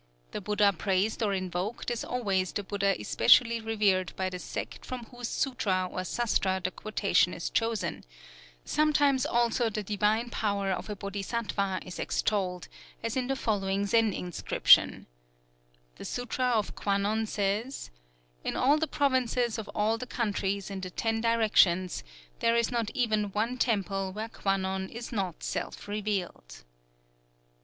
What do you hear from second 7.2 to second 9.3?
is chosen; sometimes